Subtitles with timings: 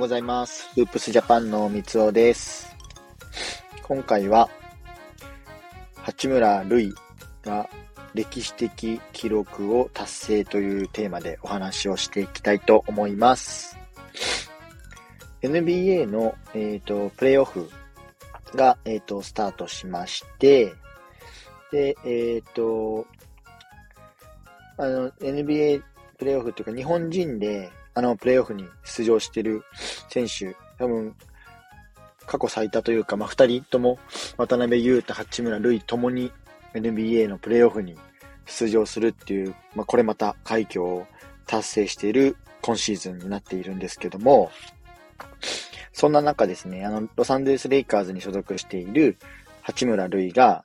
[0.00, 0.70] ございます。
[0.74, 2.74] フープスジャパンの三尾です。
[3.82, 4.48] 今回は、
[5.94, 6.94] 八村塁
[7.44, 7.68] が
[8.14, 13.76] 歴史的記録を達成というテーマでお話をしていきたいと思います。
[15.42, 17.68] NBA の、え、ー、と、プレイオフ
[18.54, 20.72] が、え、ー、と、スタートしまして、
[21.72, 23.06] で、えっ、ー、と、
[24.78, 25.82] あの、NBA
[26.16, 29.62] プレイオフっていうか、日本人で、あの、プレイオフに出場してる
[30.10, 31.14] 選手、多分、
[32.26, 33.98] 過去最多というか、まあ、二人とも、
[34.36, 36.32] 渡辺裕太、八村塁ともに
[36.74, 37.96] NBA のプレイオフに
[38.46, 41.06] 出場するっていう、まあ、これまた快挙を
[41.46, 44.50] 達成している今シーズンになっているんですけども、
[45.92, 49.18] そんな中ですね、あの、ロサンゼルス・レイカーズに所属している
[49.62, 50.64] 八村塁が、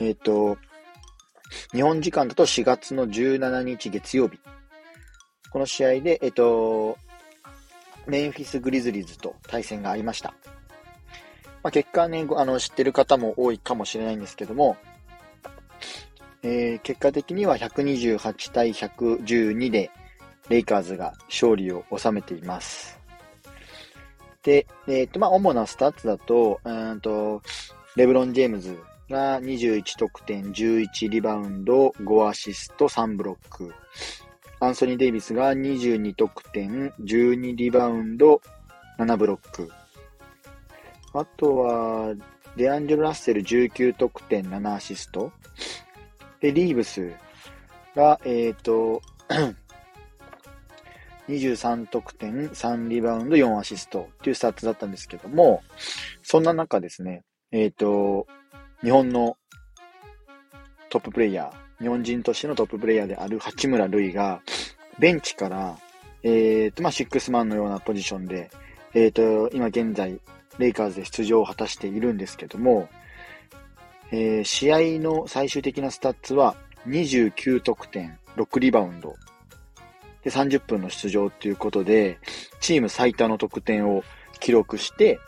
[0.00, 0.58] えっ、ー、と、
[1.72, 4.38] 日本時間だと4月の17日月曜日。
[5.50, 6.98] この試合で、えっ、ー、と、
[8.06, 10.34] メンフィス・グリズリーズと対戦がありました。
[11.62, 14.76] まあ、結果ね、あの、知ってる方も多いかもしれないんですけども、
[16.42, 19.90] えー、結果的には128対112で、
[20.48, 23.00] レイカーズが勝利を収めています。
[24.44, 27.42] で、えっ、ー、と、まあ、主なスタッツだと、うんと、
[27.96, 28.78] レブロン・ジェームズ
[29.10, 33.74] が21得点、11リバウンド、5アシスト、3ブロック。
[34.58, 38.40] アンソニー・デイビスが22得点、12リバウンド、
[38.98, 39.70] 7ブロック。
[41.12, 42.14] あとは、
[42.56, 45.30] デアンジェル・ラッセル19得点、7アシスト。
[46.40, 47.12] で、リーブス
[47.94, 49.02] が、えっ、ー、と、
[51.28, 55.62] 23得点、3リバウンド、4アシストっていうスタッツだったんですけども、
[56.22, 58.26] そんな中ですね、えっ、ー、と、
[58.82, 59.36] 日本の
[60.88, 64.40] トッププレイヤー、日本人としてのトッププレイヤーである八村塁が、
[64.98, 65.78] ベンチから、
[66.22, 68.50] えっ、と、まあ、シックスマンのようなポジションで、
[68.94, 70.20] えっ、と、今現在、
[70.58, 72.88] レイカーズで出場を果たしているんですけども、
[74.10, 79.16] えー、試合の最終的なスタッツは29得点、6リバウンド、
[80.26, 82.18] で、30分の出場ということで、
[82.60, 84.02] チーム最多の得点を
[84.40, 85.20] 記録して、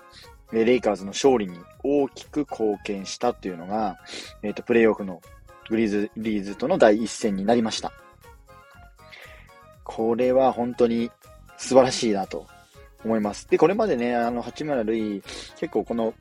[0.51, 3.99] レイカーズの勝利に大きく貢献したというのが、
[4.43, 5.21] えっ、ー、と、プレイオフの
[5.69, 7.93] グリズリーズとの第一戦になりました。
[9.85, 11.11] これは本当に
[11.57, 12.47] 素晴らしいなと
[13.05, 13.49] 思います。
[13.49, 15.23] で、これまでね、あの、八村塁、
[15.57, 16.15] 結構この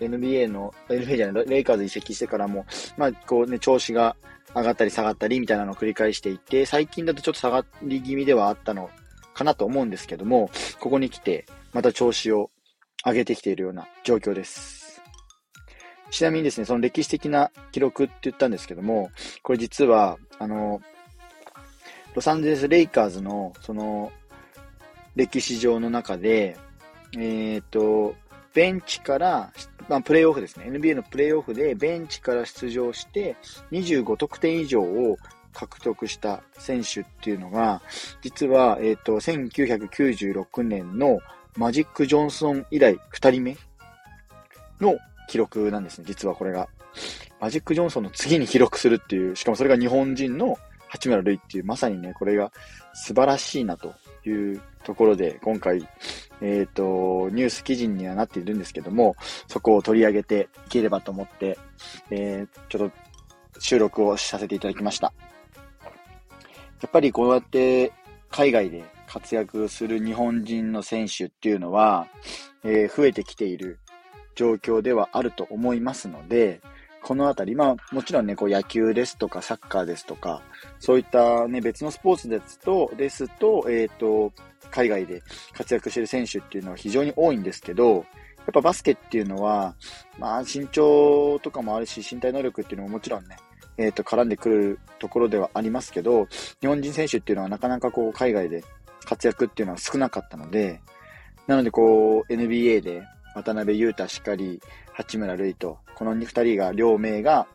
[0.00, 2.66] NBA の、NBA じゃない、レイカーズ移籍してからも、
[2.96, 4.16] まあ、こうね、調子が
[4.54, 8.90] 上がったり下がったりみたいなのを繰り返していて、最近だとちょっと下がり気味ではあったの
[9.34, 10.50] かなと思うんですけども、
[10.80, 12.50] ここに来て、また調子を
[13.04, 14.81] 上げてきているような状況です。
[16.12, 19.10] ちなみにですね、その歴史的な記録って言ったんですけども、
[19.42, 20.82] これ実は、あの、
[22.14, 24.12] ロサンゼルス・レイカーズの、その、
[25.16, 26.58] 歴史上の中で、
[27.14, 28.14] えっ、ー、と、
[28.52, 29.52] ベンチから、
[29.88, 30.66] まあ、プレイオフですね。
[30.66, 33.36] NBA のプレイオフでベンチから出場して
[33.70, 35.16] 25得点以上を
[35.54, 37.80] 獲得した選手っていうのが、
[38.20, 41.20] 実は、えっ、ー、と、1996年の
[41.56, 43.56] マジック・ジョンソン以来2人目
[44.78, 44.98] の
[45.32, 46.68] 記録なんですね、実はこれが。
[47.40, 52.52] マジック・ジョンソンの次に記録するっていう、しかもそれが日本人の八村塁っていう、まさにね、これが
[52.92, 53.94] 素晴らしいなと
[54.26, 55.88] いうところで、今回、
[56.42, 59.16] えっ、ー、と、ニュース記事にはなっているんですけども、
[59.48, 61.58] そこを取り上げていければと思って、
[62.10, 65.14] えー、ちょっと収録をさせていただきました。
[66.82, 67.92] やっぱりこうやって
[68.30, 72.06] 海外で活躍する日本人の選手っていうのは、
[72.64, 73.78] えー、増えてきている
[74.34, 76.60] 状況ではあると思いますので、
[77.02, 80.40] このあたり、まあ、もちろんね、こう野球ですとか、サッカーですとか、
[80.78, 84.32] そういったね、別のスポーツですと、ですと、えっ、ー、と、
[84.70, 85.22] 海外で
[85.52, 88.00] 活躍している選手っていうのは非常に多いんですけど、や
[88.50, 89.74] っぱバスケっていうのは、
[90.18, 93.36] まあ、身長とかもあるし、身体能力っていうのももちろんね、
[93.78, 96.26] えっ、ー、と、絡んでくるところではありますけど、
[96.60, 98.64] 日本人選手っていうのはなかなかこう、海外で
[99.04, 100.80] 活躍っていうのは少なかったので、
[101.46, 103.02] なのでこう、NBA で
[103.34, 104.60] 渡辺裕太しかり、
[104.92, 107.46] 八村塁と、この二人が、両名が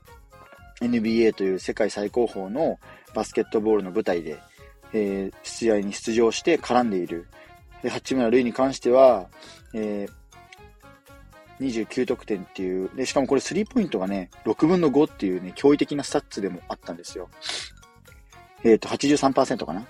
[0.81, 2.79] NBA という世界最高峰の
[3.13, 4.39] バスケットボールの舞台で、
[4.93, 7.27] えー、試合に出場して絡んでいる。
[7.83, 9.27] で、八村塁に関しては、
[9.73, 17.29] えー、29得点っていう、で、しかもこれスリーポイントがね、6分の5っていうね、驚異的なスタッツでもあったんですよ。
[18.63, 19.85] えっ、ー、と、83%かな。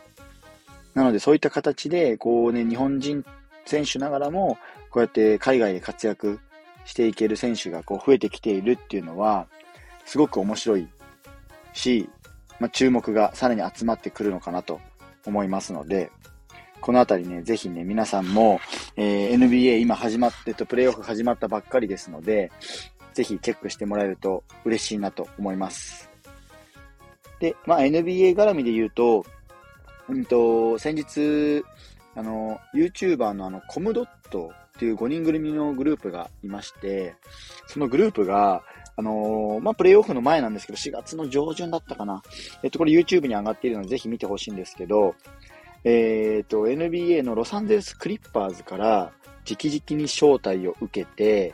[0.94, 3.24] なので、そういった形で、こうね、日本人
[3.68, 4.58] 選手ながらも、
[4.90, 6.40] こうやって海外で活躍
[6.86, 9.48] していける選手がこう増えてきているっていうのは、
[10.06, 10.88] すごく面白い
[11.74, 12.10] し、
[12.60, 14.80] まあ、注目がさらに集まってくるのかなと
[15.26, 16.12] 思いますので、
[16.80, 18.60] このあたりね、ぜひね、皆さんも、
[18.96, 22.52] えー、NBA 今始まって、と、プレイオフ始まったばっかりですので、
[23.14, 26.10] ぜひチェックしてもらえると嬉しいなと思います。
[27.40, 29.26] で、まあ NBA 絡みで言うと、
[30.08, 31.64] うんと、先日、
[32.18, 37.16] あの、YouTuber のあの、コムドットっていう5人組のグループがいまして、
[37.68, 38.64] そのグループが、
[38.96, 42.24] あのー、まあ、プレイオフの前なんですけど、4月の上旬だったかな。
[42.64, 45.14] えっと、これ YouTube に上がっているので、ぜひ見てほしいんですけど、
[45.84, 49.14] えー、っと、NBA のロサンゼルスクリッパーズから
[49.48, 51.54] 直々に招待を受けて、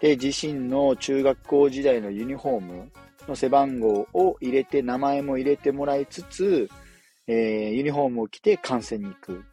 [0.00, 2.92] で、自身の中学校時代のユニフォーム
[3.26, 6.68] の背番号を入れて、名前も入れてもらいつつ、
[7.26, 9.44] えー、ユニフォームを着て観戦に行く。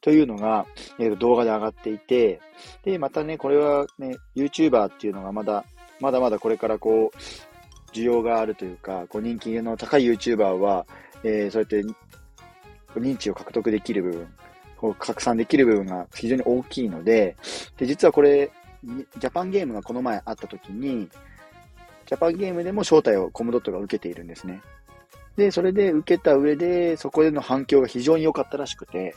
[0.00, 0.66] というのが、
[0.98, 2.40] えー、動画で上がっていて、
[2.84, 5.64] で、またね、これはね、YouTuber っていうのがまだ、
[6.00, 7.16] まだまだこれからこう、
[7.92, 10.86] 需要があるというか、こう人気の高い YouTuber は、
[11.24, 11.84] えー、そうやって
[12.98, 14.28] 認知を獲得できる部分、
[14.76, 17.36] こう拡散できる部分が非常に大きいので、
[17.76, 18.50] で、実はこれ、
[19.18, 21.08] ジャパンゲームがこの前あった時に、
[22.06, 24.62] ジャパンゲームでも招待をコムドットが受けているんですね。
[25.36, 29.14] で、それで受けた上で、そこでの反響が非常に良かったらしくて、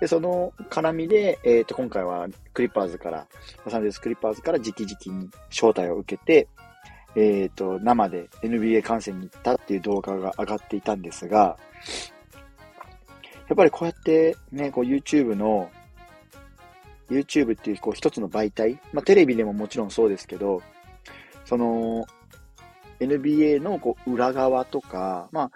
[0.00, 3.26] で、その絡みで、えっ、ー、と、今回はクリッパーズから、
[3.64, 6.48] ロサンゼルスクリッパーズから直々に招待を受けて、
[7.16, 11.56] えっ、ー、と、生で NBA 観戦に行ったっていう動画が上がっていたんですが、
[13.48, 15.70] やっぱりこうやってね、こう YouTube の、
[17.10, 20.62] YouTube っていうこう一つの媒体、まあテレビでももちろんそうですけど、
[21.46, 22.06] その
[23.00, 25.50] NBA のこう裏側とか、まあ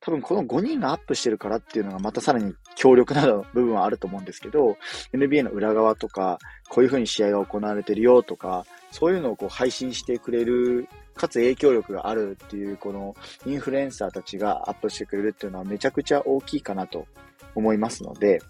[0.00, 4.76] 多分この5人がアップしてるからっていうのがまたさらに強力な部分はあると思うんですけど、
[5.12, 6.38] NBA の裏側とか、
[6.68, 13.16] こういう風に試合が行われてるよとか、そういうのをこう配信してくれる、かつ影響力があるっていう、この
[13.46, 17.08] インフルエンサーたちがアップしてくれるっていうのはめちゃくちゃ大きいかなと
[17.56, 18.40] 思いますので、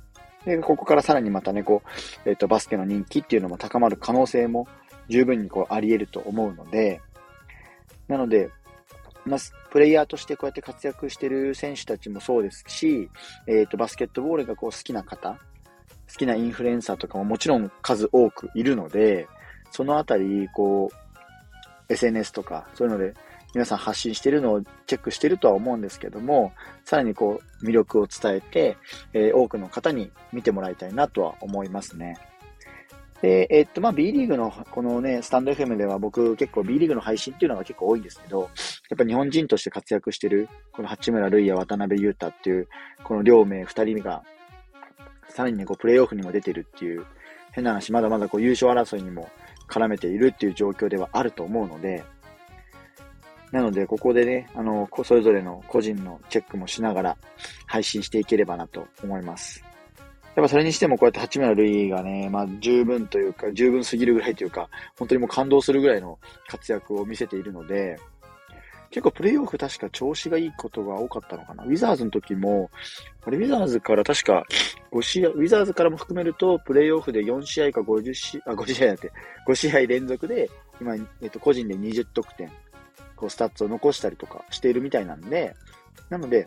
[0.45, 4.69] で、ここからさらにまたね、こう、えっ、ー、と、バスケの人気っていうのも高まる可能性も
[5.09, 7.01] 十分にこうあり得ると思うので、
[8.09, 8.51] なので、
[9.29, 9.39] まあ、
[9.71, 13.11] プレイヤーとしてこうやって活躍してる選手たちもそうですし、
[13.47, 15.39] えっ、ー、と、バスケットボールがこう好きな方、好
[16.17, 19.29] きなインフルエンサーとかももちろん数多くいるので、
[19.71, 23.15] そのあたり、こう、SNS とか、そういうので
[23.55, 26.53] 皆さん発信してるのをチェックしてるとは思うんですけども、
[26.85, 28.77] さらにこう、魅力を伝えて、
[29.15, 32.19] えー、多くの方に見てもらいたいなとは思いますね。
[33.23, 38.49] で、え、っと、まあ、B リーグの、このね、スタンド FM では僕結構 B リーグの配信っていうのが結構多いんですけど、やっ
[38.97, 42.69] ぱ日本人として活躍してる、この八村塁や渡辺裕太っていう、
[43.03, 44.23] この両名二人目が、
[45.29, 47.05] さらにね、こう、プレイオフにも出てるっていう、
[47.53, 49.29] 変な話、まだまだこう、優勝争いにも
[49.69, 52.05] 絡めているっていう状況ではあると思うので、
[53.51, 57.17] なので、ここでね、あの、それぞれの個人のチェックもしながら
[57.67, 59.65] 配信していければなと思います。
[60.39, 67.99] やっぱそれにしてもこうやって八村塁がね、まあ十分というか、十分すぎるぐらいというか、本当にもう感動するぐらいの活躍を見せているので、
[68.91, 71.65] 結構プレイオフ確か調子がいいことが多かったのかな。
[71.65, 72.71] ウィザーズの時も、
[73.25, 74.47] あれウィザーズから確か
[74.93, 79.11] 5試合、ウィザーズからも含めると、プレイオフで4試合か50試合、あ、5試合だって、
[79.49, 80.49] 5試合連続で、
[80.81, 82.49] 今、えっと、個人で20得点
[83.17, 85.57] こう、スタッツを残したりとかしているみたいなんで、
[86.11, 86.47] なので、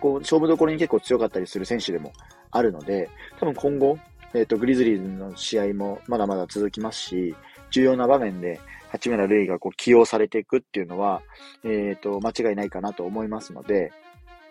[0.00, 2.14] こう、勝負どころに結構強かったりする選手でも
[2.56, 3.98] あるので、多分今後、
[4.34, 7.34] えっ、ー、と、グリズリーズの試合もまだまだ続きますし、
[7.70, 8.60] 重要な場面で
[8.90, 11.22] 八村塁がこう起用されていくっていうのは、
[11.64, 13.92] えっ、ー、と、間違いないかなと思いますので、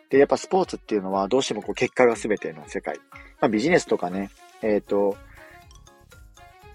[0.10, 3.00] で、やっぱスポーツっていうのはどうしてもこう結果が全ての世界。
[3.42, 4.30] まあビジネスとかね、
[4.62, 5.18] えっ、ー、と、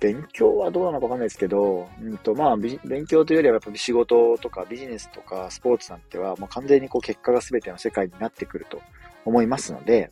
[0.00, 8.80] 勉強はどうなのかわかんないですけど、うんと、まあ、勉強というよりはやっぱ仕事とかビジネスとかスポーツなんては、もう完全にこう結果が全ての世界になってくると
[9.26, 10.10] 思いますので、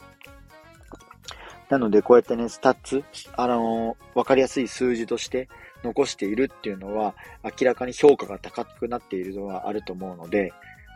[1.69, 3.05] なので、こうやってね、スタッツ、
[3.37, 5.49] あの、わかりやすい数字として
[5.85, 10.53] 残しているっていうのは、明らかに評価が高くなっているのはあると思うので、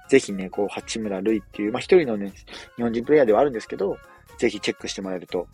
[0.08, 2.32] ぜひね、こう、八村塁っていう、まあ一人のね、
[2.76, 3.96] 日本人プレイヤーではあるんですけど、
[4.38, 5.46] ぜひチェックしてもらえると、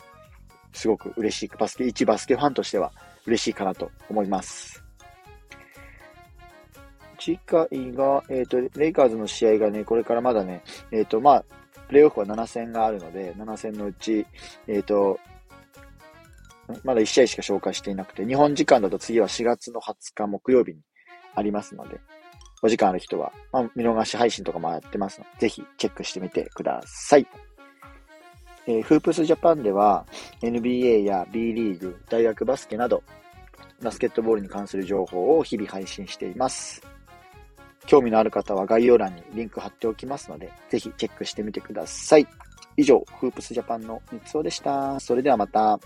[0.73, 1.49] すごく嬉しい。
[1.59, 2.93] バスケ、一バスケファンとしては
[3.27, 4.83] 嬉しいかなと思います。
[7.19, 11.45] 次回が、えっ、ー、と、レイカーズの試合がね、これからまだね、えっ、ー、と、まあ、
[11.89, 14.27] プレイオフは7戦があるので、7戦のうち、
[14.67, 15.19] えっ、ー、と、
[16.85, 20.81] まだ1試合しか紹介していなくて、日本時間だと次は4月の20日木曜日に
[21.35, 21.99] ありますので、
[22.63, 27.27] お時間ある人は、まあ、見逃し配信とかもやってますので、ぜひチェックしてみてください。
[28.67, 30.05] えー、フープスジャパンでは
[30.43, 33.03] NBA や B リーグ、大学バスケなど、
[33.83, 36.83] バスケットボールに関する情報を日々配信しています。
[37.89, 42.27] 興味のある方は概要欄にリンク貼っておきますので、ぜひチェックしてみてください。
[42.77, 45.01] 以上、フープスジャパンの三つおでした。
[45.01, 45.81] それではまた。